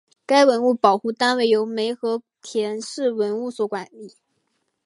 [0.25, 2.25] 该文物保护单位由梅河口
[2.81, 4.15] 市文物所管理。